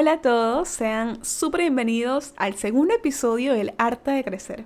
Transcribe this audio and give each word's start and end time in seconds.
Hola 0.00 0.12
a 0.12 0.20
todos, 0.20 0.68
sean 0.68 1.24
súper 1.24 1.62
bienvenidos 1.62 2.32
al 2.36 2.54
segundo 2.54 2.94
episodio 2.94 3.52
del 3.52 3.74
Arte 3.78 4.12
de 4.12 4.22
Crecer. 4.22 4.64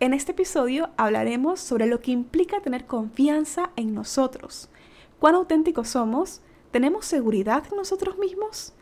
En 0.00 0.14
este 0.14 0.32
episodio 0.32 0.88
hablaremos 0.96 1.60
sobre 1.60 1.84
lo 1.84 2.00
que 2.00 2.10
implica 2.10 2.62
tener 2.62 2.86
confianza 2.86 3.70
en 3.76 3.92
nosotros. 3.92 4.70
¿Cuán 5.18 5.34
auténticos 5.34 5.88
somos? 5.90 6.40
¿Tenemos 6.70 7.04
seguridad 7.04 7.64
en 7.70 7.76
nosotros 7.76 8.16
mismos? 8.16 8.72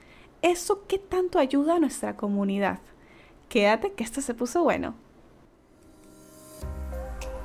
¿Eso 0.42 0.84
qué 0.86 1.00
tanto 1.00 1.40
ayuda 1.40 1.74
a 1.74 1.80
nuestra 1.80 2.16
comunidad? 2.16 2.78
Quédate 3.48 3.94
que 3.94 4.04
esto 4.04 4.20
se 4.20 4.34
puso 4.34 4.62
bueno. 4.62 4.94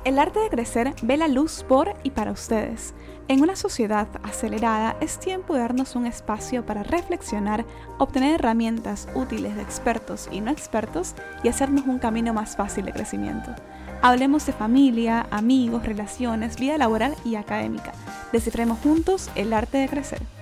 El 0.04 0.20
arte 0.20 0.38
de 0.38 0.50
crecer 0.50 0.94
ve 1.02 1.16
la 1.16 1.26
luz 1.26 1.64
por 1.64 1.96
y 2.04 2.10
para 2.12 2.30
ustedes. 2.30 2.94
En 3.28 3.42
una 3.42 3.56
sociedad 3.56 4.06
acelerada 4.22 4.96
es 5.00 5.18
tiempo 5.18 5.54
de 5.54 5.60
darnos 5.60 5.96
un 5.96 6.06
espacio 6.06 6.64
para 6.64 6.84
reflexionar, 6.84 7.64
obtener 7.98 8.34
herramientas 8.34 9.08
útiles 9.16 9.56
de 9.56 9.62
expertos 9.62 10.28
y 10.30 10.40
no 10.40 10.52
expertos 10.52 11.16
y 11.42 11.48
hacernos 11.48 11.86
un 11.88 11.98
camino 11.98 12.32
más 12.32 12.54
fácil 12.54 12.84
de 12.84 12.92
crecimiento. 12.92 13.52
Hablemos 14.00 14.46
de 14.46 14.52
familia, 14.52 15.26
amigos, 15.32 15.84
relaciones, 15.84 16.56
vida 16.56 16.78
laboral 16.78 17.16
y 17.24 17.34
académica. 17.34 17.92
Descifremos 18.32 18.78
juntos 18.78 19.28
el 19.34 19.52
arte 19.52 19.78
de 19.78 19.88
crecer. 19.88 20.35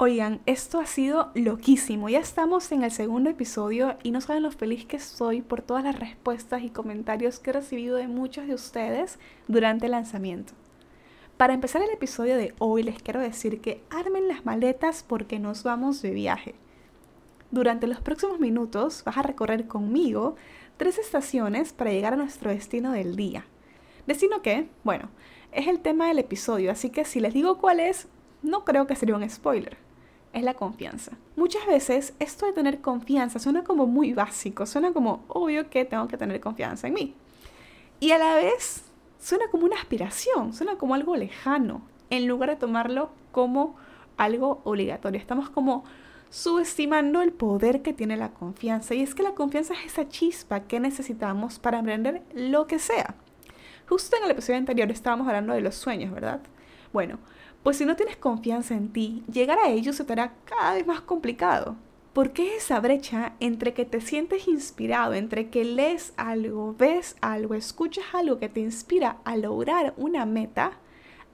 Oigan, 0.00 0.40
esto 0.46 0.78
ha 0.78 0.86
sido 0.86 1.32
loquísimo. 1.34 2.08
Ya 2.08 2.20
estamos 2.20 2.70
en 2.70 2.84
el 2.84 2.92
segundo 2.92 3.30
episodio 3.30 3.96
y 4.04 4.12
no 4.12 4.20
saben 4.20 4.44
lo 4.44 4.52
feliz 4.52 4.86
que 4.86 4.94
estoy 4.94 5.42
por 5.42 5.60
todas 5.60 5.82
las 5.82 5.98
respuestas 5.98 6.62
y 6.62 6.70
comentarios 6.70 7.40
que 7.40 7.50
he 7.50 7.52
recibido 7.52 7.96
de 7.96 8.06
muchos 8.06 8.46
de 8.46 8.54
ustedes 8.54 9.18
durante 9.48 9.86
el 9.86 9.90
lanzamiento. 9.90 10.52
Para 11.36 11.52
empezar 11.52 11.82
el 11.82 11.90
episodio 11.90 12.36
de 12.36 12.54
hoy 12.60 12.84
les 12.84 13.02
quiero 13.02 13.18
decir 13.18 13.60
que 13.60 13.82
armen 13.90 14.28
las 14.28 14.46
maletas 14.46 15.02
porque 15.02 15.40
nos 15.40 15.64
vamos 15.64 16.00
de 16.00 16.10
viaje. 16.10 16.54
Durante 17.50 17.88
los 17.88 18.00
próximos 18.00 18.38
minutos 18.38 19.02
vas 19.04 19.16
a 19.16 19.22
recorrer 19.22 19.66
conmigo 19.66 20.36
tres 20.76 20.98
estaciones 20.98 21.72
para 21.72 21.90
llegar 21.90 22.12
a 22.12 22.18
nuestro 22.18 22.52
destino 22.52 22.92
del 22.92 23.16
día. 23.16 23.46
¿Destino 24.06 24.42
qué? 24.42 24.68
Bueno, 24.84 25.08
es 25.50 25.66
el 25.66 25.80
tema 25.80 26.06
del 26.06 26.20
episodio, 26.20 26.70
así 26.70 26.90
que 26.90 27.04
si 27.04 27.18
les 27.18 27.34
digo 27.34 27.58
cuál 27.58 27.80
es, 27.80 28.06
no 28.44 28.64
creo 28.64 28.86
que 28.86 28.94
sería 28.94 29.16
un 29.16 29.28
spoiler 29.28 29.87
es 30.32 30.42
la 30.42 30.54
confianza. 30.54 31.12
Muchas 31.36 31.66
veces 31.66 32.14
esto 32.18 32.46
de 32.46 32.52
tener 32.52 32.80
confianza 32.80 33.38
suena 33.38 33.64
como 33.64 33.86
muy 33.86 34.12
básico, 34.12 34.66
suena 34.66 34.92
como 34.92 35.24
obvio 35.28 35.70
que 35.70 35.84
tengo 35.84 36.08
que 36.08 36.16
tener 36.16 36.40
confianza 36.40 36.88
en 36.88 36.94
mí. 36.94 37.14
Y 38.00 38.12
a 38.12 38.18
la 38.18 38.34
vez 38.34 38.84
suena 39.18 39.46
como 39.50 39.64
una 39.64 39.76
aspiración, 39.76 40.52
suena 40.52 40.76
como 40.76 40.94
algo 40.94 41.16
lejano, 41.16 41.82
en 42.10 42.26
lugar 42.26 42.50
de 42.50 42.56
tomarlo 42.56 43.10
como 43.32 43.76
algo 44.16 44.60
obligatorio. 44.64 45.20
Estamos 45.20 45.50
como 45.50 45.84
subestimando 46.30 47.22
el 47.22 47.32
poder 47.32 47.82
que 47.82 47.92
tiene 47.92 48.16
la 48.16 48.30
confianza. 48.30 48.94
Y 48.94 49.02
es 49.02 49.14
que 49.14 49.22
la 49.22 49.34
confianza 49.34 49.74
es 49.74 49.92
esa 49.92 50.08
chispa 50.08 50.60
que 50.60 50.80
necesitamos 50.80 51.58
para 51.58 51.78
emprender 51.78 52.22
lo 52.34 52.66
que 52.66 52.78
sea. 52.78 53.14
Justo 53.88 54.16
en 54.16 54.24
el 54.24 54.32
episodio 54.32 54.58
anterior 54.58 54.90
estábamos 54.90 55.26
hablando 55.26 55.54
de 55.54 55.62
los 55.62 55.74
sueños, 55.74 56.12
¿verdad? 56.12 56.40
Bueno, 56.92 57.18
pues 57.68 57.76
si 57.76 57.84
no 57.84 57.96
tienes 57.96 58.16
confianza 58.16 58.74
en 58.74 58.88
ti, 58.94 59.22
llegar 59.30 59.58
a 59.58 59.68
ellos 59.68 59.94
se 59.94 60.04
te 60.04 60.14
hará 60.14 60.32
cada 60.46 60.72
vez 60.72 60.86
más 60.86 61.02
complicado. 61.02 61.76
¿Por 62.14 62.32
qué 62.32 62.56
esa 62.56 62.80
brecha 62.80 63.34
entre 63.40 63.74
que 63.74 63.84
te 63.84 64.00
sientes 64.00 64.48
inspirado, 64.48 65.12
entre 65.12 65.50
que 65.50 65.66
lees 65.66 66.14
algo, 66.16 66.74
ves 66.78 67.16
algo, 67.20 67.52
escuchas 67.52 68.06
algo 68.14 68.38
que 68.38 68.48
te 68.48 68.60
inspira 68.60 69.18
a 69.26 69.36
lograr 69.36 69.92
una 69.98 70.24
meta 70.24 70.78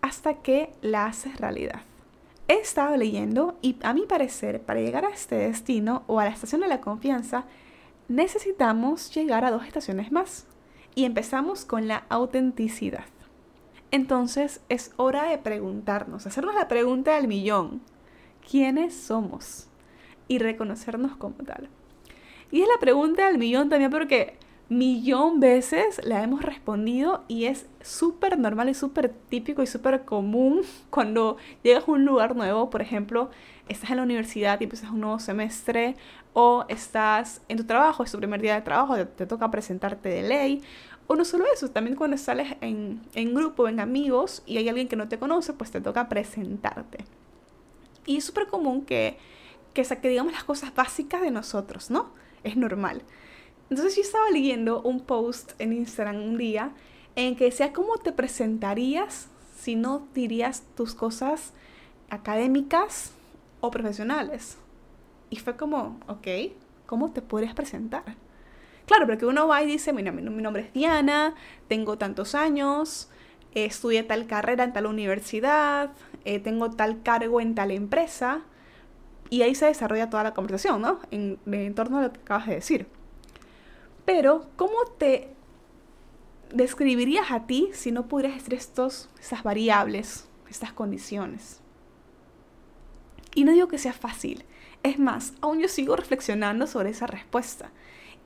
hasta 0.00 0.42
que 0.42 0.72
la 0.82 1.06
haces 1.06 1.36
realidad? 1.36 1.82
He 2.48 2.54
estado 2.54 2.96
leyendo 2.96 3.56
y 3.62 3.76
a 3.84 3.94
mi 3.94 4.02
parecer, 4.02 4.60
para 4.60 4.80
llegar 4.80 5.04
a 5.04 5.10
este 5.10 5.36
destino 5.36 6.02
o 6.08 6.18
a 6.18 6.24
la 6.24 6.30
estación 6.30 6.62
de 6.62 6.66
la 6.66 6.80
confianza, 6.80 7.44
necesitamos 8.08 9.14
llegar 9.14 9.44
a 9.44 9.52
dos 9.52 9.64
estaciones 9.64 10.10
más. 10.10 10.48
Y 10.96 11.04
empezamos 11.04 11.64
con 11.64 11.86
la 11.86 12.06
autenticidad. 12.08 13.04
Entonces 13.90 14.60
es 14.68 14.92
hora 14.96 15.24
de 15.24 15.38
preguntarnos, 15.38 16.26
hacernos 16.26 16.54
la 16.54 16.68
pregunta 16.68 17.14
del 17.14 17.28
millón. 17.28 17.80
¿Quiénes 18.48 18.94
somos? 18.94 19.68
Y 20.28 20.38
reconocernos 20.38 21.16
como 21.16 21.36
tal. 21.36 21.68
Y 22.50 22.62
es 22.62 22.68
la 22.68 22.80
pregunta 22.80 23.26
del 23.26 23.38
millón 23.38 23.68
también 23.68 23.90
porque 23.90 24.38
millón 24.68 25.40
veces 25.40 26.00
la 26.04 26.22
hemos 26.22 26.42
respondido 26.42 27.24
y 27.28 27.44
es 27.44 27.66
súper 27.82 28.38
normal 28.38 28.68
y 28.70 28.74
súper 28.74 29.10
típico 29.28 29.62
y 29.62 29.66
súper 29.66 30.04
común 30.04 30.62
cuando 30.90 31.36
llegas 31.62 31.88
a 31.88 31.92
un 31.92 32.04
lugar 32.04 32.34
nuevo, 32.34 32.70
por 32.70 32.82
ejemplo, 32.82 33.30
estás 33.68 33.90
en 33.90 33.96
la 33.96 34.02
universidad 34.02 34.60
y 34.60 34.64
empiezas 34.64 34.90
un 34.90 35.00
nuevo 35.00 35.18
semestre 35.18 35.96
o 36.32 36.64
estás 36.68 37.42
en 37.48 37.58
tu 37.58 37.64
trabajo, 37.64 38.02
es 38.02 38.10
tu 38.10 38.18
primer 38.18 38.40
día 38.40 38.54
de 38.54 38.62
trabajo, 38.62 38.96
te 39.06 39.26
toca 39.26 39.50
presentarte 39.50 40.08
de 40.08 40.22
ley 40.22 40.62
o 41.06 41.16
no 41.16 41.24
solo 41.24 41.44
eso, 41.52 41.70
también 41.70 41.96
cuando 41.96 42.16
sales 42.16 42.56
en, 42.60 43.02
en 43.14 43.34
grupo, 43.34 43.68
en 43.68 43.80
amigos, 43.80 44.42
y 44.46 44.56
hay 44.56 44.68
alguien 44.68 44.88
que 44.88 44.96
no 44.96 45.08
te 45.08 45.18
conoce, 45.18 45.52
pues 45.52 45.70
te 45.70 45.80
toca 45.80 46.08
presentarte. 46.08 47.04
Y 48.06 48.16
es 48.16 48.24
súper 48.24 48.46
común 48.46 48.84
que, 48.84 49.18
que, 49.74 49.82
que 49.82 50.08
digamos 50.08 50.32
las 50.32 50.44
cosas 50.44 50.74
básicas 50.74 51.20
de 51.20 51.30
nosotros, 51.30 51.90
¿no? 51.90 52.10
Es 52.42 52.56
normal. 52.56 53.02
Entonces 53.70 53.96
yo 53.96 54.02
estaba 54.02 54.30
leyendo 54.30 54.82
un 54.82 55.00
post 55.00 55.52
en 55.58 55.72
Instagram 55.72 56.22
un 56.22 56.38
día 56.38 56.72
en 57.16 57.36
que 57.36 57.44
decía 57.44 57.72
cómo 57.72 57.96
te 57.98 58.12
presentarías 58.12 59.28
si 59.56 59.76
no 59.76 60.06
dirías 60.14 60.62
tus 60.74 60.94
cosas 60.94 61.52
académicas 62.10 63.12
o 63.60 63.70
profesionales. 63.70 64.58
Y 65.30 65.36
fue 65.36 65.56
como, 65.56 65.98
ok, 66.06 66.28
¿cómo 66.86 67.12
te 67.12 67.22
podrías 67.22 67.54
presentar? 67.54 68.16
Claro, 68.86 69.06
porque 69.06 69.24
uno 69.26 69.48
va 69.48 69.62
y 69.62 69.66
dice, 69.66 69.92
mira, 69.92 70.12
mi, 70.12 70.22
nombre 70.22 70.62
es 70.62 70.72
Diana, 70.72 71.34
tengo 71.68 71.96
tantos 71.96 72.34
años, 72.34 73.08
estudié 73.54 74.02
tal 74.02 74.26
carrera 74.26 74.64
en 74.64 74.72
tal 74.72 74.86
universidad, 74.86 75.90
eh, 76.24 76.38
tengo 76.38 76.70
tal 76.70 77.02
cargo 77.02 77.40
en 77.40 77.54
tal 77.54 77.70
empresa, 77.70 78.42
y 79.30 79.42
ahí 79.42 79.54
se 79.54 79.66
desarrolla 79.66 80.10
toda 80.10 80.22
la 80.22 80.34
conversación, 80.34 80.82
¿no? 80.82 81.00
En, 81.10 81.38
en 81.46 81.74
torno 81.74 81.98
a 81.98 82.02
lo 82.02 82.12
que 82.12 82.20
acabas 82.20 82.46
de 82.46 82.54
decir. 82.56 82.86
Pero, 84.04 84.46
¿cómo 84.56 84.76
te 84.98 85.30
describirías 86.52 87.30
a 87.30 87.46
ti 87.46 87.70
si 87.72 87.90
no 87.90 88.06
pudieras 88.06 88.36
decir 88.36 88.54
estos, 88.54 89.08
esas 89.18 89.42
variables, 89.42 90.28
estas 90.50 90.74
condiciones? 90.74 91.60
Y 93.34 93.44
no 93.44 93.52
digo 93.52 93.66
que 93.66 93.78
sea 93.78 93.94
fácil. 93.94 94.44
Es 94.82 94.98
más, 94.98 95.32
aún 95.40 95.58
yo 95.58 95.68
sigo 95.68 95.96
reflexionando 95.96 96.66
sobre 96.66 96.90
esa 96.90 97.06
respuesta 97.06 97.70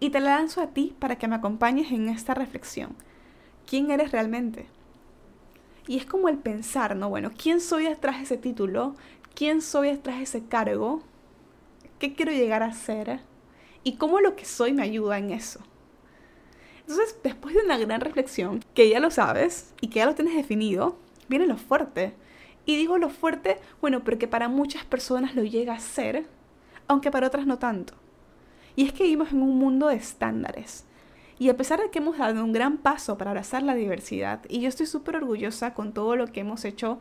y 0.01 0.11
te 0.11 0.21
la 0.21 0.37
lanzo 0.37 0.61
a 0.61 0.69
ti 0.69 0.95
para 0.99 1.17
que 1.17 1.29
me 1.29 1.37
acompañes 1.37 1.91
en 1.93 2.09
esta 2.09 2.35
reflexión. 2.35 2.95
¿Quién 3.67 3.91
eres 3.91 4.13
realmente? 4.13 4.67
Y 5.87 5.97
es 5.97 6.07
como 6.07 6.29
el 6.29 6.39
pensar, 6.39 6.97
¿no? 6.97 7.09
Bueno, 7.09 7.33
¿quién 7.37 7.61
soy 7.61 7.85
detrás 7.85 8.19
de 8.19 8.25
ese 8.25 8.37
título? 8.37 8.95
¿Quién 9.35 9.63
soy 9.63 9.89
detrás 9.89 10.19
de 10.19 10.25
ese 10.25 10.45
cargo? 10.45 11.03
¿Qué 11.99 12.15
quiero 12.15 12.33
llegar 12.33 12.63
a 12.63 12.73
ser? 12.73 13.21
¿Y 13.85 13.97
cómo 13.97 14.21
lo 14.21 14.37
que 14.37 14.45
soy 14.45 14.73
me 14.73 14.83
ayuda 14.83 15.19
en 15.19 15.31
eso? 15.31 15.61
Entonces, 16.81 17.19
después 17.23 17.55
de 17.55 17.63
una 17.63 17.79
gran 17.79 18.01
reflexión, 18.01 18.65
que 18.75 18.89
ya 18.89 19.01
lo 19.01 19.11
sabes 19.11 19.75
y 19.81 19.89
que 19.89 19.99
ya 19.99 20.07
lo 20.07 20.15
tienes 20.15 20.35
definido, 20.35 20.97
viene 21.29 21.47
lo 21.47 21.57
fuerte. 21.57 22.15
Y 22.65 22.77
digo 22.77 22.99
lo 22.99 23.11
fuerte, 23.11 23.59
bueno, 23.81 24.05
porque 24.05 24.29
para 24.29 24.49
muchas 24.49 24.85
personas 24.85 25.35
lo 25.35 25.43
llega 25.43 25.75
a 25.75 25.81
ser, 25.81 26.27
aunque 26.87 27.11
para 27.11 27.27
otras 27.27 27.47
no 27.47 27.59
tanto. 27.59 27.95
Y 28.79 28.85
es 28.85 28.93
que 28.93 29.03
vivimos 29.03 29.33
en 29.33 29.43
un 29.43 29.59
mundo 29.59 29.89
de 29.89 29.97
estándares. 29.97 30.85
Y 31.37 31.49
a 31.49 31.57
pesar 31.57 31.81
de 31.81 31.91
que 31.91 31.99
hemos 31.99 32.17
dado 32.17 32.45
un 32.45 32.53
gran 32.53 32.77
paso 32.77 33.19
para 33.19 33.33
abrazar 33.33 33.65
la 33.65 33.75
diversidad, 33.75 34.43
y 34.49 34.61
yo 34.61 34.69
estoy 34.69 34.87
súper 34.87 35.17
orgullosa 35.17 35.75
con 35.75 35.93
todo 35.93 36.15
lo 36.15 36.29
que 36.29 36.39
hemos 36.39 36.65
hecho 36.65 37.01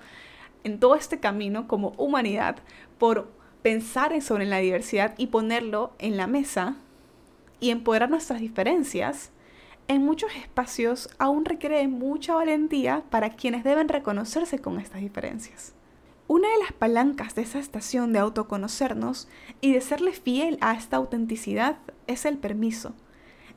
en 0.64 0.80
todo 0.80 0.96
este 0.96 1.20
camino 1.20 1.68
como 1.68 1.90
humanidad 1.98 2.56
por 2.98 3.30
pensar 3.62 4.20
sobre 4.24 4.48
la 4.48 4.58
diversidad 4.58 5.14
y 5.20 5.28
ponerlo 5.28 5.94
en 6.00 6.18
la 6.18 6.26
mesa 6.26 6.78
y 7.60 7.70
empoderar 7.70 8.10
nuestras 8.10 8.42
diferencias, 8.42 9.30
en 9.88 10.04
muchos 10.04 10.36
espacios 10.36 11.10
aún 11.20 11.46
requiere 11.46 11.88
mucha 11.88 12.34
valentía 12.34 13.04
para 13.12 13.36
quienes 13.36 13.64
deben 13.64 13.88
reconocerse 13.88 14.58
con 14.58 14.80
estas 14.80 15.02
diferencias. 15.02 15.76
Una 16.30 16.50
de 16.50 16.60
las 16.60 16.74
palancas 16.74 17.36
de 17.36 17.44
esa 17.44 17.58
estación 17.58 18.12
de 18.12 18.20
autoconocernos 18.20 19.30
y 19.62 19.72
de 19.72 19.80
serle 19.80 20.12
fiel 20.12 20.58
a 20.60 20.74
esta 20.74 20.98
autenticidad 20.98 21.78
es 22.06 22.26
el 22.26 22.38
permiso. 22.38 22.94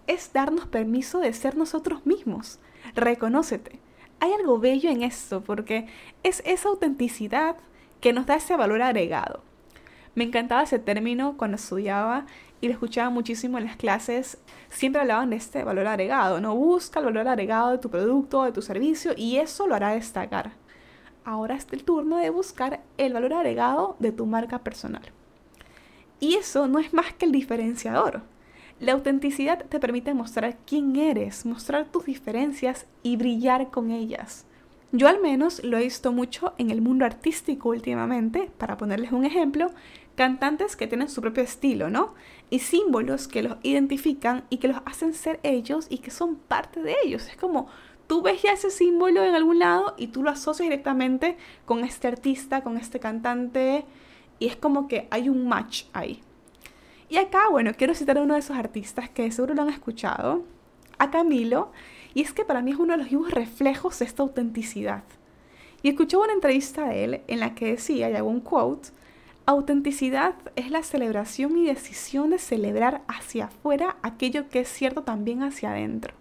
Es 0.06 0.32
darnos 0.32 0.67
permiso 0.67 1.19
de 1.19 1.32
ser 1.32 1.56
nosotros 1.56 2.06
mismos. 2.06 2.61
Reconócete. 2.94 3.81
Hay 4.20 4.32
algo 4.32 4.61
bello 4.61 4.88
en 4.88 5.02
esto 5.02 5.43
porque 5.43 5.88
es 6.22 6.44
esa 6.46 6.69
autenticidad 6.69 7.56
que 8.00 8.12
nos 8.12 8.26
da 8.26 8.37
ese 8.37 8.55
valor 8.55 8.82
agregado. 8.82 9.43
Me 10.14 10.23
encantaba 10.23 10.62
ese 10.62 10.78
término 10.78 11.37
cuando 11.37 11.56
estudiaba 11.56 12.26
y 12.61 12.69
lo 12.69 12.75
escuchaba 12.75 13.11
muchísimo 13.11 13.58
en 13.58 13.64
las 13.64 13.76
clases. 13.76 14.38
Siempre 14.69 15.00
hablaban 15.00 15.31
de 15.31 15.37
este 15.37 15.64
valor 15.64 15.88
agregado, 15.88 16.40
¿no? 16.40 16.55
Busca 16.55 17.00
el 17.00 17.06
valor 17.06 17.26
agregado 17.26 17.73
de 17.73 17.78
tu 17.78 17.90
producto, 17.90 18.44
de 18.44 18.52
tu 18.52 18.62
servicio 18.62 19.12
y 19.16 19.38
eso 19.38 19.66
lo 19.66 19.75
hará 19.75 19.90
destacar 19.90 20.59
ahora 21.30 21.54
es 21.54 21.66
el 21.70 21.84
turno 21.84 22.16
de 22.16 22.30
buscar 22.30 22.80
el 22.98 23.12
valor 23.12 23.32
agregado 23.32 23.96
de 24.00 24.12
tu 24.12 24.26
marca 24.26 24.58
personal. 24.58 25.02
Y 26.18 26.34
eso 26.34 26.68
no 26.68 26.78
es 26.78 26.92
más 26.92 27.14
que 27.14 27.24
el 27.24 27.32
diferenciador. 27.32 28.22
La 28.80 28.92
autenticidad 28.92 29.64
te 29.66 29.78
permite 29.78 30.12
mostrar 30.12 30.58
quién 30.66 30.96
eres, 30.96 31.46
mostrar 31.46 31.86
tus 31.86 32.06
diferencias 32.06 32.86
y 33.02 33.16
brillar 33.16 33.70
con 33.70 33.90
ellas. 33.90 34.46
Yo 34.92 35.06
al 35.06 35.20
menos 35.20 35.62
lo 35.62 35.78
he 35.78 35.84
visto 35.84 36.12
mucho 36.12 36.52
en 36.58 36.70
el 36.70 36.80
mundo 36.80 37.04
artístico 37.04 37.68
últimamente, 37.68 38.50
para 38.58 38.76
ponerles 38.76 39.12
un 39.12 39.24
ejemplo, 39.24 39.70
cantantes 40.16 40.74
que 40.74 40.88
tienen 40.88 41.08
su 41.08 41.20
propio 41.20 41.44
estilo, 41.44 41.90
¿no? 41.90 42.14
Y 42.50 42.58
símbolos 42.58 43.28
que 43.28 43.44
los 43.44 43.56
identifican 43.62 44.42
y 44.50 44.56
que 44.58 44.68
los 44.68 44.78
hacen 44.84 45.14
ser 45.14 45.38
ellos 45.44 45.86
y 45.88 45.98
que 45.98 46.10
son 46.10 46.34
parte 46.36 46.82
de 46.82 46.96
ellos. 47.04 47.28
Es 47.28 47.36
como 47.36 47.68
tú 48.10 48.22
ves 48.22 48.42
ya 48.42 48.50
ese 48.50 48.72
símbolo 48.72 49.22
en 49.22 49.36
algún 49.36 49.60
lado 49.60 49.94
y 49.96 50.08
tú 50.08 50.24
lo 50.24 50.30
asocias 50.30 50.68
directamente 50.68 51.36
con 51.64 51.84
este 51.84 52.08
artista, 52.08 52.64
con 52.64 52.76
este 52.76 52.98
cantante, 52.98 53.84
y 54.40 54.48
es 54.48 54.56
como 54.56 54.88
que 54.88 55.06
hay 55.12 55.28
un 55.28 55.46
match 55.46 55.84
ahí. 55.92 56.20
Y 57.08 57.18
acá, 57.18 57.48
bueno, 57.48 57.70
quiero 57.78 57.94
citar 57.94 58.18
a 58.18 58.22
uno 58.22 58.34
de 58.34 58.40
esos 58.40 58.56
artistas 58.56 59.08
que 59.10 59.30
seguro 59.30 59.54
lo 59.54 59.62
han 59.62 59.68
escuchado, 59.68 60.42
a 60.98 61.12
Camilo, 61.12 61.70
y 62.12 62.22
es 62.22 62.32
que 62.32 62.44
para 62.44 62.62
mí 62.62 62.72
es 62.72 62.78
uno 62.78 62.94
de 62.94 62.98
los 62.98 63.10
vivos 63.10 63.30
reflejos 63.30 64.00
de 64.00 64.06
esta 64.06 64.24
autenticidad. 64.24 65.04
Y 65.80 65.90
escuché 65.90 66.16
una 66.16 66.32
entrevista 66.32 66.88
de 66.88 67.04
él 67.04 67.20
en 67.28 67.38
la 67.38 67.54
que 67.54 67.70
decía, 67.70 68.10
y 68.10 68.16
hago 68.16 68.28
un 68.28 68.40
quote, 68.40 68.88
autenticidad 69.46 70.34
es 70.56 70.72
la 70.72 70.82
celebración 70.82 71.56
y 71.58 71.66
decisión 71.66 72.30
de 72.30 72.40
celebrar 72.40 73.02
hacia 73.06 73.44
afuera 73.44 73.98
aquello 74.02 74.48
que 74.48 74.58
es 74.58 74.68
cierto 74.68 75.04
también 75.04 75.44
hacia 75.44 75.70
adentro. 75.70 76.19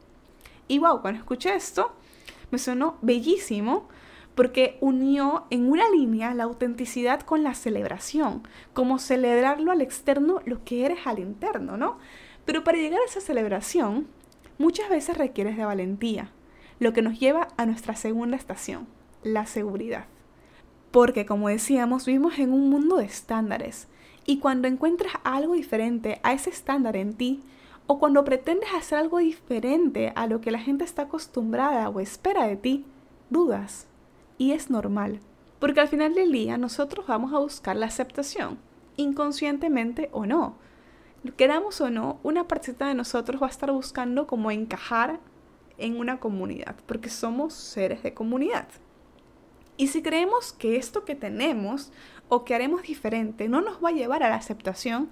Y 0.69 0.79
wow, 0.79 1.01
cuando 1.01 1.19
escuché 1.19 1.53
esto, 1.53 1.91
me 2.51 2.59
sonó 2.59 2.97
bellísimo 3.01 3.89
porque 4.35 4.77
unió 4.79 5.45
en 5.49 5.69
una 5.69 5.89
línea 5.89 6.33
la 6.33 6.45
autenticidad 6.45 7.21
con 7.21 7.43
la 7.43 7.55
celebración, 7.55 8.47
como 8.71 8.99
celebrarlo 8.99 9.71
al 9.71 9.81
externo 9.81 10.39
lo 10.45 10.63
que 10.63 10.85
eres 10.85 10.99
al 11.05 11.19
interno, 11.19 11.75
¿no? 11.75 11.97
Pero 12.45 12.63
para 12.63 12.77
llegar 12.77 13.01
a 13.01 13.05
esa 13.05 13.19
celebración, 13.19 14.07
muchas 14.57 14.89
veces 14.89 15.17
requieres 15.17 15.57
de 15.57 15.65
valentía, 15.65 16.31
lo 16.79 16.93
que 16.93 17.01
nos 17.01 17.19
lleva 17.19 17.49
a 17.57 17.65
nuestra 17.65 17.95
segunda 17.95 18.37
estación, 18.37 18.87
la 19.23 19.45
seguridad. 19.45 20.05
Porque 20.91 21.25
como 21.25 21.49
decíamos, 21.49 22.05
vivimos 22.05 22.39
en 22.39 22.53
un 22.53 22.69
mundo 22.69 22.97
de 22.97 23.05
estándares, 23.05 23.87
y 24.25 24.37
cuando 24.37 24.67
encuentras 24.67 25.13
algo 25.23 25.55
diferente 25.55 26.19
a 26.21 26.33
ese 26.33 26.51
estándar 26.51 26.95
en 26.95 27.13
ti, 27.15 27.41
o 27.91 27.97
cuando 27.97 28.23
pretendes 28.23 28.69
hacer 28.77 28.99
algo 28.99 29.17
diferente 29.17 30.13
a 30.15 30.27
lo 30.27 30.41
que 30.41 30.51
la 30.51 30.59
gente 30.59 30.83
está 30.83 31.03
acostumbrada 31.03 31.89
o 31.89 31.99
espera 31.99 32.45
de 32.45 32.55
ti, 32.55 32.85
dudas. 33.31 33.87
Y 34.37 34.51
es 34.51 34.69
normal, 34.69 35.21
porque 35.57 35.79
al 35.79 35.87
final 35.87 36.13
del 36.13 36.31
día 36.31 36.59
nosotros 36.59 37.07
vamos 37.07 37.33
a 37.33 37.39
buscar 37.39 37.75
la 37.75 37.87
aceptación, 37.87 38.59
inconscientemente 38.95 40.09
o 40.11 40.27
no 40.27 40.55
queramos 41.35 41.81
o 41.81 41.89
no, 41.89 42.19
una 42.23 42.47
partecita 42.47 42.87
de 42.87 42.93
nosotros 42.93 43.41
va 43.41 43.47
a 43.47 43.49
estar 43.49 43.71
buscando 43.71 44.27
como 44.27 44.51
encajar 44.51 45.19
en 45.77 45.99
una 45.99 46.19
comunidad, 46.19 46.75
porque 46.85 47.09
somos 47.09 47.53
seres 47.53 48.03
de 48.03 48.13
comunidad. 48.13 48.67
Y 49.77 49.87
si 49.87 50.01
creemos 50.01 50.53
que 50.53 50.75
esto 50.75 51.05
que 51.05 51.15
tenemos 51.15 51.91
o 52.27 52.43
que 52.43 52.53
haremos 52.53 52.83
diferente 52.83 53.49
no 53.49 53.61
nos 53.61 53.83
va 53.83 53.89
a 53.89 53.93
llevar 53.93 54.23
a 54.23 54.29
la 54.29 54.35
aceptación, 54.35 55.09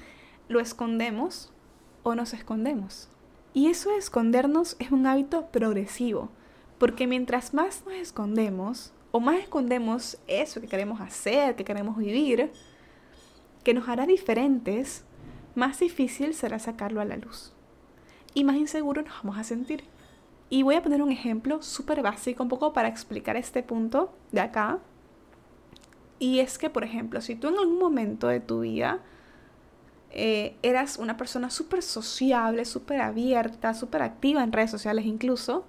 lo 0.48 0.60
escondemos 0.60 1.52
o 2.04 2.16
nos 2.16 2.34
escondemos. 2.34 3.10
Y 3.54 3.68
eso 3.68 3.90
de 3.90 3.98
escondernos 3.98 4.76
es 4.80 4.92
un 4.92 5.08
hábito 5.08 5.48
progresivo, 5.48 6.30
porque 6.78 7.08
mientras 7.08 7.54
más 7.54 7.84
nos 7.86 7.96
escondemos, 7.96 8.94
o 9.12 9.20
más 9.20 9.40
escondemos 9.40 10.18
eso 10.28 10.62
que 10.62 10.68
queremos 10.68 11.02
hacer, 11.02 11.56
que 11.56 11.66
queremos 11.66 11.98
vivir, 11.98 12.52
que 13.64 13.74
nos 13.74 13.90
hará 13.90 14.06
diferentes, 14.06 15.04
más 15.56 15.80
difícil 15.80 16.34
será 16.34 16.60
sacarlo 16.60 17.02
a 17.02 17.06
la 17.06 17.18
luz. 17.18 17.54
Y 18.34 18.44
más 18.44 18.58
inseguro 18.58 19.02
nos 19.02 19.24
vamos 19.24 19.40
a 19.40 19.44
sentir. 19.44 19.84
Y 20.50 20.64
voy 20.64 20.76
a 20.76 20.84
poner 20.84 21.02
un 21.02 21.12
ejemplo 21.12 21.62
súper 21.64 22.02
básico, 22.02 22.44
un 22.44 22.50
poco 22.50 22.74
para 22.74 22.88
explicar 22.88 23.36
este 23.36 23.64
punto 23.64 24.14
de 24.32 24.42
acá. 24.42 24.80
Y 26.20 26.40
es 26.40 26.58
que, 26.58 26.70
por 26.70 26.84
ejemplo, 26.84 27.22
si 27.22 27.36
tú 27.36 27.48
en 27.48 27.58
algún 27.58 27.80
momento 27.80 28.28
de 28.28 28.40
tu 28.40 28.60
vida 28.60 29.02
eh, 30.12 30.56
eras 30.64 30.98
una 30.98 31.18
persona 31.18 31.50
súper 31.50 31.84
sociable, 31.84 32.66
súper 32.66 33.02
abierta, 33.02 33.74
súper 33.74 34.02
activa 34.02 34.44
en 34.44 34.52
redes 34.52 34.72
sociales 34.72 35.06
incluso, 35.06 35.66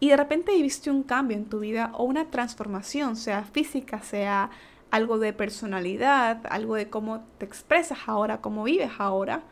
y 0.00 0.08
de 0.08 0.16
repente 0.16 0.52
viviste 0.52 0.90
un 0.90 1.04
cambio 1.04 1.36
en 1.36 1.44
tu 1.44 1.60
vida 1.60 1.92
o 1.94 2.04
una 2.04 2.30
transformación, 2.30 3.16
sea 3.16 3.44
física, 3.44 4.02
sea 4.02 4.50
algo 4.90 5.18
de 5.18 5.32
personalidad, 5.32 6.40
algo 6.50 6.74
de 6.74 6.90
cómo 6.90 7.24
te 7.38 7.46
expresas 7.46 7.98
ahora, 8.06 8.40
cómo 8.40 8.64
vives 8.64 8.90
ahora, 8.98 9.42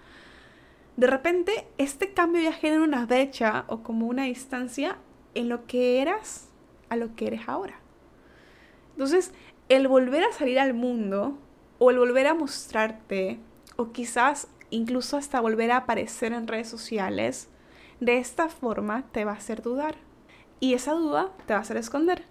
de 0.97 1.07
repente 1.07 1.67
este 1.79 2.13
cambio 2.13 2.43
ya 2.43 2.53
genera 2.53 2.83
una 2.83 3.07
brecha 3.07 3.65
o 3.69 3.83
como 3.83 4.07
una 4.07 4.25
distancia 4.25 4.99
en 5.35 5.49
lo 5.49 5.67
que 5.67 6.03
eras 6.03 6.49
a 6.89 6.97
lo 6.97 7.15
que 7.15 7.29
eres 7.29 7.49
ahora. 7.49 7.81
Entonces, 8.93 9.33
el 9.71 9.89
volver 9.89 10.25
a 10.25 10.33
salir 10.33 10.59
al 10.59 10.75
mundo 10.75 11.39
o 11.79 11.91
el 11.91 11.99
volver 11.99 12.27
a 12.27 12.35
mostrarte 12.35 13.39
o 13.81 13.93
quizás 13.93 14.49
incluso 14.69 15.17
hasta 15.17 15.41
volver 15.41 15.73
a 15.73 15.79
aparecer 15.79 16.33
en 16.33 16.47
redes 16.47 16.69
sociales, 16.69 17.49
de 17.99 18.19
esta 18.19 18.49
forma 18.49 19.05
te 19.13 19.25
va 19.25 19.33
a 19.33 19.37
hacer 19.37 19.63
dudar. 19.63 19.97
Y 20.61 20.75
esa 20.75 20.93
duda 20.93 21.33
te 21.47 21.55
va 21.55 21.61
a 21.61 21.63
hacer 21.63 21.79
esconder. 21.79 22.25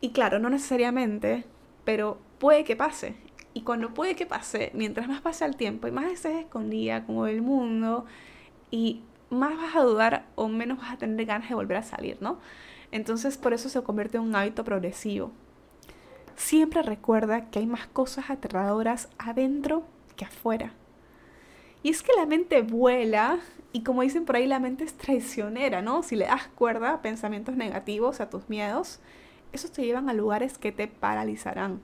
Y 0.00 0.10
claro, 0.10 0.38
no 0.38 0.50
necesariamente 0.50 1.44
pero 1.84 2.18
puede 2.40 2.64
que 2.64 2.74
pase. 2.74 3.14
Y 3.54 3.62
cuando 3.62 3.94
puede 3.94 4.16
que 4.16 4.26
pase, 4.26 4.72
mientras 4.74 5.06
más 5.08 5.22
pasa 5.22 5.46
el 5.46 5.56
tiempo 5.56 5.86
y 5.86 5.92
más 5.92 6.12
estés 6.12 6.36
escondida 6.36 7.06
como 7.06 7.28
el 7.28 7.40
mundo 7.40 8.04
y 8.72 9.02
más 9.30 9.56
vas 9.56 9.76
a 9.76 9.82
dudar 9.82 10.26
o 10.34 10.48
menos 10.48 10.78
vas 10.78 10.90
a 10.90 10.98
tener 10.98 11.24
ganas 11.24 11.48
de 11.48 11.54
volver 11.54 11.76
a 11.76 11.82
salir, 11.84 12.18
¿no? 12.20 12.40
Entonces 12.90 13.38
por 13.38 13.54
eso 13.54 13.68
se 13.68 13.80
convierte 13.82 14.16
en 14.16 14.24
un 14.24 14.34
hábito 14.34 14.64
progresivo. 14.64 15.30
Siempre 16.34 16.82
recuerda 16.82 17.48
que 17.48 17.60
hay 17.60 17.66
más 17.66 17.86
cosas 17.86 18.28
aterradoras 18.30 19.08
adentro 19.18 19.84
que 20.16 20.24
afuera. 20.24 20.72
Y 21.82 21.90
es 21.90 22.02
que 22.02 22.12
la 22.16 22.26
mente 22.26 22.62
vuela 22.62 23.38
y 23.76 23.82
como 23.82 24.00
dicen 24.00 24.24
por 24.24 24.36
ahí, 24.36 24.46
la 24.46 24.58
mente 24.58 24.84
es 24.84 24.94
traicionera, 24.94 25.82
¿no? 25.82 26.02
Si 26.02 26.16
le 26.16 26.24
das 26.24 26.48
cuerda 26.54 26.94
a 26.94 27.02
pensamientos 27.02 27.56
negativos, 27.56 28.20
a 28.20 28.30
tus 28.30 28.48
miedos, 28.48 29.00
esos 29.52 29.70
te 29.70 29.84
llevan 29.84 30.08
a 30.08 30.14
lugares 30.14 30.56
que 30.56 30.72
te 30.72 30.88
paralizarán, 30.88 31.82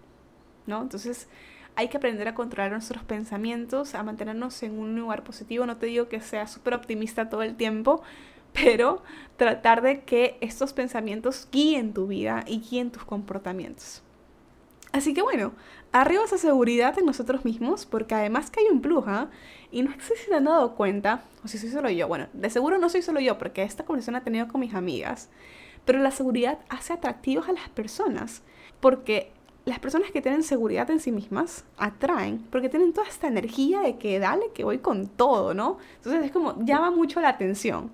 ¿no? 0.67 0.81
Entonces 0.81 1.29
hay 1.77 1.89
que 1.89 1.99
aprender 1.99 2.29
a 2.29 2.35
controlar 2.35 2.73
nuestros 2.73 3.05
pensamientos, 3.05 3.95
a 3.95 4.03
mantenernos 4.03 4.63
en 4.63 4.79
un 4.79 4.97
lugar 4.97 5.23
positivo. 5.23 5.67
No 5.67 5.77
te 5.77 5.85
digo 5.85 6.09
que 6.09 6.21
seas 6.21 6.51
súper 6.51 6.73
optimista 6.73 7.29
todo 7.29 7.43
el 7.43 7.57
tiempo, 7.57 8.03
pero 8.55 9.03
tratar 9.37 9.83
de 9.83 10.01
que 10.01 10.39
estos 10.41 10.73
pensamientos 10.73 11.47
guíen 11.53 11.93
tu 11.93 12.07
vida 12.07 12.43
y 12.47 12.61
guíen 12.61 12.91
tus 12.91 13.05
comportamientos. 13.05 14.03
Así 14.93 15.15
que 15.15 15.23
bueno, 15.23 15.53
arriba 15.91 16.25
esa 16.25 16.39
seguridad 16.39 16.99
en 16.99 17.07
nosotros 17.07 17.45
mismos, 17.45 17.87
porque 17.87 18.15
además 18.15 18.51
que 18.51 18.61
hay 18.61 18.67
un 18.67 18.83
plus, 18.83 19.05
¿ah? 19.07 19.31
Y 19.71 19.83
no 19.83 19.93
sé 19.93 20.17
si 20.17 20.27
se 20.27 20.35
han 20.35 20.45
dado 20.45 20.75
cuenta, 20.75 21.25
o 21.45 21.49
si 21.49 21.59
soy 21.59 21.71
solo 21.71 21.89
yo, 21.89 22.09
bueno, 22.09 22.27
de 22.35 22.51
seguro 22.51 22.79
no 22.79 22.91
soy 22.91 23.01
solo 23.03 23.19
yo, 23.19 23.39
porque 23.39 23.63
esta 23.63 23.85
conversación 23.85 24.13
la 24.13 24.21
he 24.21 24.23
tenido 24.23 24.49
con 24.49 24.61
mis 24.61 24.75
amigas, 24.75 25.31
pero 25.87 25.99
la 25.99 26.11
seguridad 26.11 26.59
hace 26.69 26.93
atractivos 26.93 27.49
a 27.49 27.53
las 27.53 27.71
personas, 27.71 28.43
porque 28.81 29.33
las 29.65 29.79
personas 29.79 30.11
que 30.11 30.21
tienen 30.21 30.43
seguridad 30.43 30.91
en 30.91 31.01
sí 31.01 31.11
mismas 31.11 31.65
atraen, 31.79 32.45
porque 32.51 32.69
tienen 32.69 32.93
toda 32.93 33.09
esta 33.09 33.29
energía 33.29 33.81
de 33.81 33.97
que 33.97 34.19
dale, 34.19 34.51
que 34.53 34.65
voy 34.65 34.79
con 34.79 35.07
todo, 35.07 35.55
¿no? 35.55 35.79
Entonces 35.97 36.25
es 36.25 36.33
como, 36.33 36.63
llama 36.65 36.91
mucho 36.91 37.21
la 37.21 37.29
atención. 37.29 37.93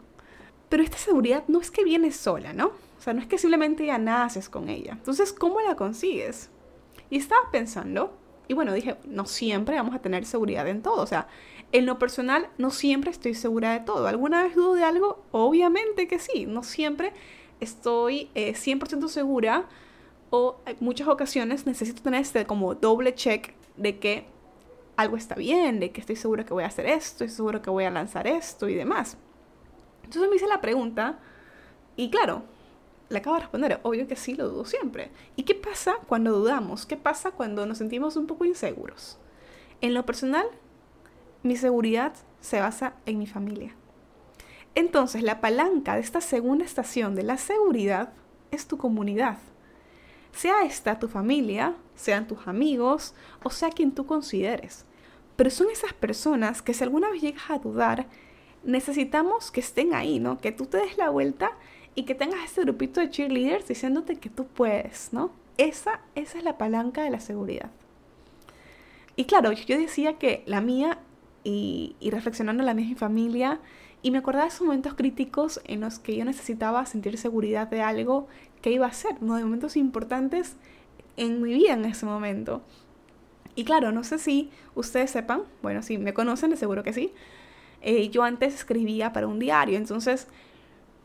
Pero 0.69 0.83
esta 0.83 0.99
seguridad 0.99 1.45
no 1.47 1.61
es 1.61 1.71
que 1.71 1.85
viene 1.85 2.11
sola, 2.11 2.53
¿no? 2.53 2.69
O 2.69 3.01
sea, 3.01 3.15
no 3.15 3.21
es 3.21 3.27
que 3.27 3.39
simplemente 3.39 3.87
ya 3.87 3.99
naces 3.99 4.49
con 4.49 4.69
ella. 4.69 4.93
Entonces, 4.93 5.33
¿cómo 5.33 5.61
la 5.61 5.77
consigues? 5.77 6.51
Y 7.11 7.17
estaba 7.17 7.51
pensando, 7.51 8.17
y 8.49 8.55
bueno, 8.55 8.73
dije, 8.73 8.97
no 9.07 9.27
siempre 9.27 9.77
vamos 9.77 9.95
a 9.95 10.01
tener 10.01 10.25
seguridad 10.25 10.67
en 10.69 10.83
todo. 10.83 11.03
O 11.03 11.07
sea, 11.07 11.29
en 11.73 11.87
lo 11.87 11.99
personal, 11.99 12.49
no 12.59 12.71
siempre 12.71 13.11
estoy 13.11 13.35
segura 13.35 13.73
de 13.73 13.81
todo. 13.81 14.07
¿Alguna 14.07 14.43
vez 14.43 14.55
dudo 14.55 14.75
de 14.75 14.85
algo? 14.85 15.23
Obviamente 15.33 16.09
que 16.09 16.19
sí. 16.19 16.47
No 16.47 16.63
siempre 16.63 17.13
estoy 17.61 18.31
100% 18.35 19.05
eh, 19.05 19.09
segura 19.09 19.67
o 20.31 20.57
en 20.67 20.77
muchas 20.81 21.09
ocasiones 21.09 21.67
necesito 21.67 22.03
tener 22.03 22.21
este 22.21 22.47
como 22.47 22.75
doble 22.75 23.15
check 23.15 23.55
de 23.77 23.99
que 23.99 24.27
algo 24.97 25.17
está 25.17 25.35
bien, 25.35 25.81
de 25.81 25.91
que 25.91 26.01
estoy 26.01 26.17
segura 26.17 26.45
que 26.45 26.53
voy 26.53 26.65
a 26.65 26.67
hacer 26.67 26.87
esto, 26.87 27.25
estoy 27.25 27.29
segura 27.29 27.63
que 27.63 27.71
voy 27.71 27.85
a 27.85 27.91
lanzar 27.91 28.27
esto 28.27 28.69
y 28.69 28.75
demás. 28.75 29.17
Entonces 30.05 30.29
me 30.29 30.37
hice 30.37 30.47
la 30.47 30.61
pregunta 30.61 31.19
y 31.97 32.11
claro, 32.11 32.43
le 33.09 33.19
acabo 33.19 33.37
de 33.37 33.43
responder, 33.43 33.81
obvio 33.83 34.07
que 34.07 34.17
sí, 34.17 34.35
lo 34.35 34.49
dudo 34.49 34.65
siempre. 34.65 35.11
¿Y 35.37 35.45
qué 35.45 35.55
pasa 35.55 35.97
cuando 36.07 36.33
dudamos? 36.33 36.85
¿Qué 36.87 36.97
pasa 36.97 37.31
cuando 37.31 37.65
nos 37.67 37.79
sentimos 37.79 38.17
un 38.17 38.27
poco 38.27 38.45
inseguros? 38.45 39.19
En 39.81 39.95
lo 39.95 40.05
personal, 40.05 40.47
mi 41.43 41.57
seguridad 41.57 42.13
se 42.41 42.61
basa 42.61 42.95
en 43.07 43.19
mi 43.19 43.27
familia. 43.27 43.75
Entonces, 44.75 45.23
la 45.23 45.41
palanca 45.41 45.95
de 45.95 46.01
esta 46.01 46.21
segunda 46.21 46.65
estación 46.65 47.15
de 47.15 47.23
la 47.23 47.39
seguridad 47.39 48.13
es 48.51 48.67
tu 48.67 48.77
comunidad. 48.77 49.39
Sea 50.33 50.65
esta 50.65 50.99
tu 50.99 51.09
familia, 51.09 51.75
sean 51.95 52.27
tus 52.27 52.47
amigos 52.47 53.15
o 53.43 53.51
sea 53.51 53.71
quien 53.71 53.93
tú 53.93 54.07
consideres. 54.07 54.85
Pero 55.37 55.51
son 55.51 55.71
esas 55.71 55.93
personas 55.95 56.63
que 56.63 56.75
si 56.75 56.85
alguna 56.85 57.11
vez 57.11 57.23
llegas 57.23 57.51
a 57.51 57.59
dudar, 57.59 58.07
necesitamos 58.65 59.51
que 59.51 59.61
estén 59.61 59.95
ahí, 59.95 60.21
¿no? 60.21 60.39
Que 60.39 60.53
tú 60.53 60.67
te 60.67 60.79
des 60.79 60.97
la 60.99 61.11
vuelta 61.11 61.53
y 61.95 62.05
que 62.05 62.15
tengas 62.15 62.45
ese 62.45 62.63
grupito 62.63 63.01
de 63.01 63.11
cheerleaders 63.11 63.69
diciéndote 63.69 64.17
que 64.17 64.31
tú 64.31 64.47
puedes, 64.47 65.13
¿no? 65.13 65.31
Esa, 65.57 66.01
esa 66.15 66.39
es 66.39 66.45
la 66.45 66.59
palanca 66.59 67.03
de 67.03 67.11
la 67.11 67.21
seguridad. 67.21 67.71
Y 69.17 69.25
claro, 69.25 69.51
yo 69.53 69.79
decía 69.79 70.15
que 70.19 70.45
la 70.47 70.61
mía, 70.61 70.99
y, 71.43 71.97
y 71.99 72.11
reflexionando 72.11 72.63
la 72.63 72.75
mía 72.75 72.87
y 72.87 72.91
mi 72.91 72.95
familia, 72.95 73.61
y 74.01 74.13
me 74.13 74.19
acordaba 74.19 74.45
de 74.45 74.51
esos 74.51 74.67
momentos 74.67 74.95
críticos 74.95 75.61
en 75.65 75.81
los 75.81 75.99
que 75.99 76.17
yo 76.17 76.25
necesitaba 76.25 76.87
sentir 76.87 77.19
seguridad 77.19 77.67
de 77.67 77.83
algo 77.83 78.29
que 78.63 78.71
iba 78.71 78.87
a 78.87 78.91
hacer, 78.91 79.21
¿no? 79.21 79.35
De 79.35 79.43
momentos 79.43 79.77
importantes 79.77 80.57
en 81.17 81.43
mi 81.43 81.53
vida 81.53 81.73
en 81.73 81.85
ese 81.85 82.07
momento. 82.07 82.63
Y 83.57 83.65
claro, 83.65 83.91
no 83.91 84.05
sé 84.05 84.19
si 84.19 84.51
ustedes 84.77 85.11
sepan, 85.11 85.43
bueno, 85.63 85.83
si 85.83 85.99
me 85.99 86.15
conocen, 86.15 86.51
de 86.51 86.57
seguro 86.57 86.85
que 86.85 86.93
sí. 86.93 87.13
Eh, 87.81 88.09
yo 88.09 88.23
antes 88.23 88.55
escribía 88.55 89.13
para 89.13 89.27
un 89.27 89.41
diario, 89.41 89.77
entonces 89.77 90.29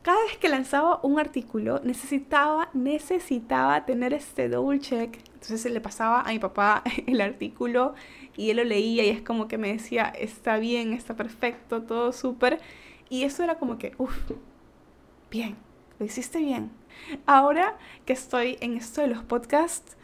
cada 0.04 0.22
vez 0.26 0.38
que 0.38 0.50
lanzaba 0.50 1.00
un 1.02 1.18
artículo 1.18 1.80
necesitaba, 1.82 2.70
necesitaba 2.74 3.86
tener 3.86 4.14
este 4.14 4.50
double 4.50 4.80
check. 4.80 5.18
Entonces 5.34 5.72
le 5.72 5.80
pasaba 5.80 6.22
a 6.22 6.34
mi 6.34 6.40
papá 6.40 6.84
el 7.08 7.22
artículo 7.22 7.96
y 8.36 8.50
él 8.50 8.58
lo 8.58 8.66
leía 8.66 9.06
y 9.06 9.10
es 9.10 9.22
como 9.22 9.48
que 9.48 9.58
me 9.58 9.72
decía, 9.72 10.14
está 10.20 10.58
bien, 10.58 10.92
está 10.92 11.16
perfecto, 11.16 11.84
todo 11.84 12.12
súper. 12.12 12.60
Y 13.10 13.24
eso 13.24 13.44
era 13.44 13.56
como 13.56 13.78
que, 13.78 13.94
uff, 13.98 14.14
bien, 15.32 15.56
lo 16.00 16.06
hiciste 16.06 16.40
bien. 16.40 16.72
Ahora 17.26 17.78
que 18.06 18.12
estoy 18.12 18.58
en 18.60 18.76
esto 18.76 19.00
de 19.00 19.08
los 19.08 19.24
podcasts, 19.24 19.96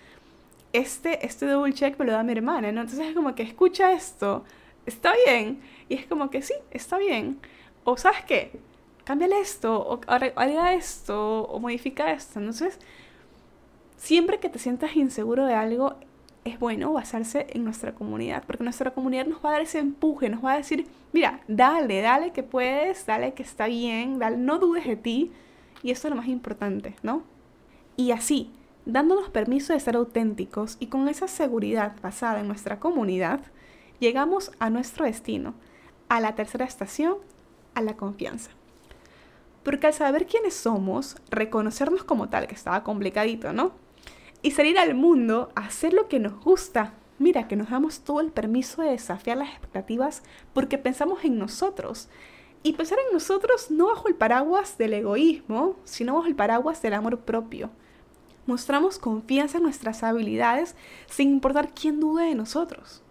este, 0.71 1.25
este 1.25 1.45
double 1.45 1.73
check 1.73 1.99
me 1.99 2.05
lo 2.05 2.13
da 2.13 2.23
mi 2.23 2.31
hermana, 2.31 2.71
¿no? 2.71 2.81
Entonces 2.81 3.05
es 3.05 3.15
como 3.15 3.35
que 3.35 3.43
escucha 3.43 3.91
esto, 3.91 4.45
está 4.85 5.13
bien. 5.25 5.59
Y 5.89 5.95
es 5.95 6.05
como 6.05 6.29
que 6.29 6.41
sí, 6.41 6.53
está 6.71 6.97
bien. 6.97 7.39
O 7.83 7.97
sabes 7.97 8.23
qué, 8.25 8.51
cámbiale 9.09 9.39
esto, 9.39 9.75
o 9.75 9.99
haga 10.07 10.75
esto, 10.75 11.41
o 11.45 11.59
modifica 11.59 12.13
esto. 12.13 12.37
Entonces, 12.37 12.77
siempre 13.97 14.39
que 14.39 14.49
te 14.49 14.59
sientas 14.59 14.95
inseguro 14.95 15.47
de 15.47 15.55
algo, 15.55 15.95
es 16.45 16.59
bueno 16.59 16.93
basarse 16.93 17.47
en 17.49 17.63
nuestra 17.63 17.95
comunidad, 17.95 18.43
porque 18.45 18.63
nuestra 18.63 18.91
comunidad 18.91 19.25
nos 19.25 19.43
va 19.43 19.49
a 19.49 19.53
dar 19.53 19.61
ese 19.61 19.79
empuje, 19.79 20.29
nos 20.29 20.45
va 20.45 20.53
a 20.53 20.57
decir, 20.57 20.85
mira, 21.11 21.39
dale, 21.47 22.01
dale 22.03 22.33
que 22.33 22.43
puedes, 22.43 23.07
dale 23.07 23.33
que 23.33 23.41
está 23.41 23.65
bien, 23.65 24.19
dale, 24.19 24.37
no 24.37 24.59
dudes 24.59 24.85
de 24.85 24.95
ti, 24.95 25.31
y 25.81 25.89
esto 25.89 26.07
es 26.07 26.11
lo 26.11 26.17
más 26.17 26.27
importante, 26.27 26.95
¿no? 27.01 27.23
Y 27.97 28.11
así, 28.11 28.51
dándonos 28.85 29.31
permiso 29.31 29.73
de 29.73 29.79
ser 29.79 29.95
auténticos 29.95 30.77
y 30.79 30.85
con 30.85 31.09
esa 31.09 31.27
seguridad 31.27 31.95
basada 32.03 32.41
en 32.41 32.47
nuestra 32.47 32.79
comunidad, 32.79 33.39
llegamos 33.99 34.51
a 34.59 34.69
nuestro 34.69 35.05
destino, 35.05 35.55
a 36.09 36.19
la 36.19 36.35
tercera 36.35 36.65
estación, 36.65 37.15
a 37.73 37.81
la 37.81 37.97
confianza. 37.97 38.51
Porque 39.63 39.87
al 39.87 39.93
saber 39.93 40.25
quiénes 40.25 40.53
somos, 40.53 41.17
reconocernos 41.29 42.03
como 42.03 42.29
tal, 42.29 42.47
que 42.47 42.55
estaba 42.55 42.83
complicadito, 42.83 43.53
¿no? 43.53 43.73
Y 44.41 44.51
salir 44.51 44.79
al 44.79 44.95
mundo 44.95 45.51
hacer 45.55 45.93
lo 45.93 46.07
que 46.07 46.19
nos 46.19 46.41
gusta. 46.43 46.93
Mira, 47.17 47.47
que 47.47 47.57
nos 47.57 47.69
damos 47.69 47.99
todo 48.01 48.21
el 48.21 48.31
permiso 48.31 48.81
de 48.81 48.91
desafiar 48.91 49.37
las 49.37 49.49
expectativas 49.49 50.23
porque 50.53 50.77
pensamos 50.77 51.25
en 51.25 51.37
nosotros. 51.37 52.07
Y 52.63 52.73
pensar 52.73 52.97
en 52.99 53.13
nosotros 53.13 53.71
no 53.71 53.87
bajo 53.87 54.07
el 54.07 54.15
paraguas 54.15 54.77
del 54.77 54.93
egoísmo, 54.93 55.75
sino 55.83 56.15
bajo 56.15 56.27
el 56.27 56.35
paraguas 56.35 56.81
del 56.81 56.93
amor 56.93 57.19
propio. 57.19 57.69
Mostramos 58.45 58.97
confianza 58.97 59.57
en 59.57 59.63
nuestras 59.63 60.03
habilidades 60.03 60.75
sin 61.07 61.29
importar 61.29 61.73
quién 61.73 61.99
dude 61.99 62.25
de 62.25 62.35
nosotros. 62.35 63.03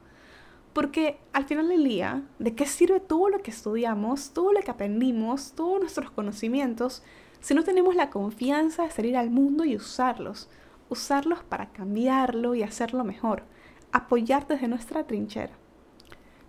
Porque 0.78 1.18
al 1.32 1.44
final 1.44 1.68
del 1.68 1.82
día, 1.82 2.22
¿de 2.38 2.54
qué 2.54 2.64
sirve 2.64 3.00
todo 3.00 3.30
lo 3.30 3.42
que 3.42 3.50
estudiamos, 3.50 4.30
todo 4.30 4.52
lo 4.52 4.60
que 4.60 4.70
aprendimos, 4.70 5.50
todos 5.56 5.80
nuestros 5.80 6.12
conocimientos, 6.12 7.02
si 7.40 7.52
no 7.52 7.64
tenemos 7.64 7.96
la 7.96 8.10
confianza 8.10 8.84
de 8.84 8.92
salir 8.92 9.16
al 9.16 9.28
mundo 9.28 9.64
y 9.64 9.74
usarlos? 9.74 10.48
Usarlos 10.88 11.42
para 11.42 11.72
cambiarlo 11.72 12.54
y 12.54 12.62
hacerlo 12.62 13.02
mejor. 13.02 13.42
Apoyar 13.90 14.46
desde 14.46 14.68
nuestra 14.68 15.04
trinchera. 15.04 15.50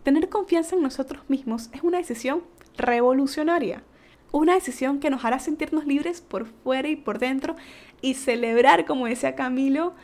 Tener 0.04 0.30
confianza 0.30 0.76
en 0.76 0.84
nosotros 0.84 1.28
mismos 1.28 1.72
es 1.74 1.82
una 1.82 1.98
decisión 1.98 2.44
revolucionaria. 2.78 3.82
Una 4.32 4.54
decisión 4.54 5.00
que 5.00 5.10
nos 5.10 5.26
hará 5.26 5.40
sentirnos 5.40 5.88
libres 5.88 6.22
por 6.22 6.46
fuera 6.46 6.88
y 6.88 6.96
por 6.96 7.18
dentro 7.18 7.56
y 8.00 8.14
celebrar, 8.14 8.86
como 8.86 9.08
decía 9.08 9.34
Camilo, 9.34 9.96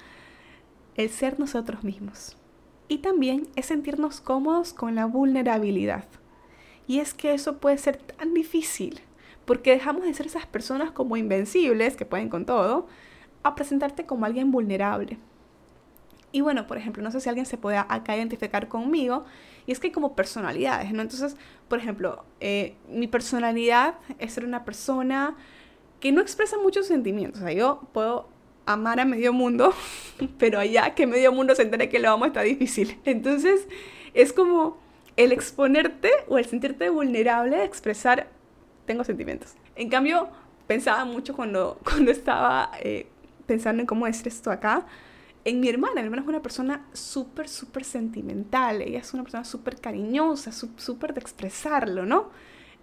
el 0.95 1.11
ser 1.11 1.39
nosotros 1.39 1.83
mismos 1.83 2.37
y 2.87 2.99
también 2.99 3.47
es 3.55 3.67
sentirnos 3.67 4.21
cómodos 4.21 4.73
con 4.73 4.95
la 4.95 5.05
vulnerabilidad. 5.05 6.05
Y 6.87 6.99
es 6.99 7.13
que 7.13 7.33
eso 7.33 7.57
puede 7.57 7.77
ser 7.77 7.97
tan 7.97 8.33
difícil, 8.33 9.01
porque 9.45 9.71
dejamos 9.71 10.03
de 10.03 10.13
ser 10.13 10.27
esas 10.27 10.45
personas 10.45 10.91
como 10.91 11.17
invencibles, 11.17 11.95
que 11.95 12.05
pueden 12.05 12.29
con 12.29 12.45
todo, 12.45 12.87
a 13.43 13.55
presentarte 13.55 14.05
como 14.05 14.25
alguien 14.25 14.51
vulnerable. 14.51 15.17
Y 16.31 16.41
bueno, 16.41 16.67
por 16.67 16.77
ejemplo, 16.77 17.01
no 17.01 17.11
sé 17.11 17.21
si 17.21 17.29
alguien 17.29 17.45
se 17.45 17.57
puede 17.57 17.77
acá 17.77 18.15
identificar 18.15 18.67
conmigo, 18.67 19.25
y 19.65 19.71
es 19.71 19.79
que 19.79 19.87
hay 19.87 19.93
como 19.93 20.15
personalidades, 20.15 20.91
¿no? 20.91 21.01
Entonces, 21.01 21.37
por 21.67 21.79
ejemplo, 21.79 22.25
eh, 22.39 22.75
mi 22.89 23.07
personalidad 23.07 23.95
es 24.19 24.33
ser 24.33 24.45
una 24.45 24.65
persona 24.65 25.35
que 25.99 26.11
no 26.11 26.21
expresa 26.21 26.57
muchos 26.57 26.87
sentimientos. 26.87 27.41
O 27.41 27.45
sea, 27.45 27.53
yo 27.53 27.87
puedo 27.93 28.27
amar 28.65 28.99
a 28.99 29.05
medio 29.05 29.33
mundo, 29.33 29.73
pero 30.37 30.59
allá 30.59 30.95
que 30.95 31.07
medio 31.07 31.31
mundo 31.31 31.55
se 31.55 31.69
que 31.69 31.99
lo 31.99 32.11
amo 32.11 32.25
está 32.25 32.41
difícil. 32.41 32.99
Entonces 33.05 33.67
es 34.13 34.33
como 34.33 34.77
el 35.17 35.31
exponerte 35.31 36.11
o 36.27 36.37
el 36.37 36.45
sentirte 36.45 36.89
vulnerable 36.89 37.57
de 37.57 37.63
expresar, 37.63 38.27
tengo 38.85 39.03
sentimientos. 39.03 39.53
En 39.75 39.89
cambio, 39.89 40.29
pensaba 40.67 41.05
mucho 41.05 41.35
cuando, 41.35 41.79
cuando 41.83 42.11
estaba 42.11 42.71
eh, 42.81 43.07
pensando 43.45 43.81
en 43.81 43.87
cómo 43.87 44.05
decir 44.05 44.27
esto 44.27 44.51
acá, 44.51 44.85
en 45.43 45.59
mi 45.59 45.69
hermana. 45.69 45.95
Mi 45.95 46.01
hermana 46.01 46.23
es 46.23 46.27
una 46.27 46.41
persona 46.41 46.85
súper, 46.93 47.47
súper 47.47 47.83
sentimental. 47.83 48.81
Ella 48.81 48.99
es 48.99 49.13
una 49.13 49.23
persona 49.23 49.43
súper 49.43 49.79
cariñosa, 49.79 50.51
súper 50.51 51.13
de 51.13 51.19
expresarlo, 51.21 52.05
¿no? 52.05 52.31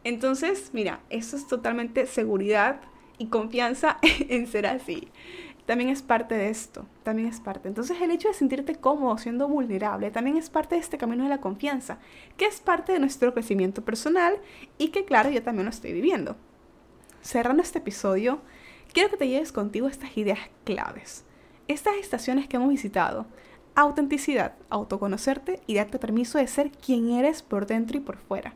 Entonces, 0.05 0.71
mira, 0.73 1.01
eso 1.11 1.37
es 1.37 1.47
totalmente 1.47 2.07
seguridad 2.07 2.81
y 3.19 3.27
confianza 3.27 3.99
en 4.03 4.47
ser 4.47 4.67
así 4.67 5.09
también 5.67 5.91
es 5.91 6.03
parte 6.03 6.35
de 6.35 6.49
esto, 6.49 6.87
también 7.05 7.29
es 7.29 7.41
parte. 7.41 7.69
Entonces 7.69 8.01
el 8.01 8.11
hecho 8.11 8.29
de 8.29 8.35
sentirte 8.35 8.75
cómodo 8.75 9.17
siendo 9.19 9.47
vulnerable 9.47 10.11
también 10.11 10.37
es 10.37 10.51
parte 10.51 10.75
de 10.75 10.81
este 10.81 10.99
camino 10.99 11.23
de 11.23 11.31
la 11.31 11.41
confianza, 11.41 11.99
que 12.37 12.47
es 12.47 12.61
parte 12.61 12.93
de 12.93 12.99
nuestro 12.99 13.33
crecimiento 13.33 13.85
personal 13.85 14.39
y 14.79 14.89
que 14.89 15.05
claro, 15.05 15.31
yo 15.31 15.43
también 15.43 15.67
lo 15.67 15.71
estoy 15.71 15.93
viviendo. 15.93 16.37
Cerrando 17.21 17.63
este 17.63 17.79
episodio, 17.79 18.41
quiero 18.93 19.11
que 19.11 19.17
te 19.17 19.29
lleves 19.29 19.53
contigo 19.53 19.87
estas 19.87 20.17
ideas 20.17 20.41
claves, 20.65 21.25
estas 21.69 21.95
estaciones 21.97 22.49
que 22.49 22.57
hemos 22.57 22.71
visitado. 22.71 23.27
Autenticidad, 23.75 24.55
autoconocerte 24.69 25.61
y 25.67 25.77
darte 25.77 25.99
permiso 25.99 26.39
de 26.39 26.47
ser 26.47 26.71
quien 26.73 27.11
eres 27.11 27.43
por 27.43 27.67
dentro 27.67 27.97
y 27.97 28.01
por 28.01 28.19
fuera. 28.19 28.55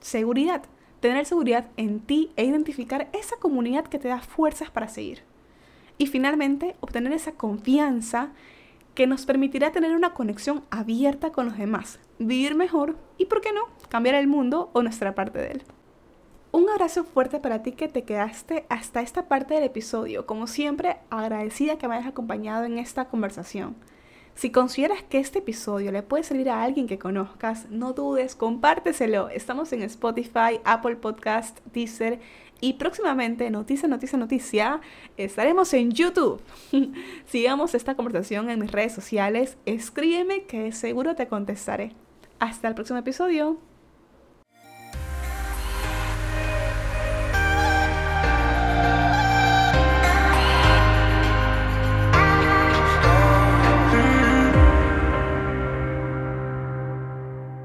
Seguridad, 0.00 0.62
tener 1.00 1.26
seguridad 1.26 1.68
en 1.76 2.00
ti 2.00 2.32
e 2.36 2.44
identificar 2.44 3.08
esa 3.12 3.36
comunidad 3.36 3.84
que 3.84 3.98
te 3.98 4.08
da 4.08 4.20
fuerzas 4.20 4.70
para 4.70 4.88
seguir. 4.88 5.22
Y 5.98 6.06
finalmente, 6.06 6.76
obtener 6.80 7.12
esa 7.12 7.32
confianza 7.32 8.30
que 8.94 9.06
nos 9.06 9.26
permitirá 9.26 9.72
tener 9.72 9.94
una 9.94 10.14
conexión 10.14 10.64
abierta 10.70 11.30
con 11.30 11.46
los 11.46 11.58
demás, 11.58 12.00
vivir 12.18 12.54
mejor 12.54 12.96
y, 13.16 13.26
¿por 13.26 13.40
qué 13.40 13.52
no?, 13.52 13.62
cambiar 13.88 14.14
el 14.14 14.26
mundo 14.26 14.70
o 14.72 14.82
nuestra 14.82 15.14
parte 15.14 15.38
de 15.38 15.50
él. 15.52 15.62
Un 16.50 16.68
abrazo 16.70 17.04
fuerte 17.04 17.40
para 17.40 17.62
ti 17.62 17.72
que 17.72 17.88
te 17.88 18.04
quedaste 18.04 18.64
hasta 18.70 19.02
esta 19.02 19.28
parte 19.28 19.54
del 19.54 19.64
episodio. 19.64 20.24
Como 20.24 20.46
siempre, 20.46 20.96
agradecida 21.10 21.76
que 21.76 21.86
me 21.86 21.96
hayas 21.96 22.08
acompañado 22.08 22.64
en 22.64 22.78
esta 22.78 23.04
conversación. 23.08 23.76
Si 24.34 24.50
consideras 24.50 25.02
que 25.02 25.18
este 25.18 25.40
episodio 25.40 25.92
le 25.92 26.02
puede 26.02 26.22
servir 26.22 26.48
a 26.48 26.62
alguien 26.62 26.86
que 26.86 26.98
conozcas, 26.98 27.68
no 27.70 27.92
dudes, 27.92 28.34
compárteselo. 28.34 29.28
Estamos 29.30 29.72
en 29.72 29.82
Spotify, 29.82 30.60
Apple 30.64 30.96
Podcast, 30.96 31.58
Deezer 31.72 32.20
y 32.60 32.74
próximamente, 32.74 33.50
noticia, 33.50 33.88
noticia, 33.88 34.18
noticia, 34.18 34.80
estaremos 35.16 35.72
en 35.74 35.92
YouTube. 35.92 36.40
Sigamos 37.26 37.74
esta 37.74 37.94
conversación 37.94 38.50
en 38.50 38.60
mis 38.60 38.72
redes 38.72 38.92
sociales. 38.92 39.56
Escríbeme 39.64 40.44
que 40.44 40.72
seguro 40.72 41.14
te 41.14 41.28
contestaré. 41.28 41.92
Hasta 42.40 42.68
el 42.68 42.74
próximo 42.74 42.98
episodio. 42.98 43.58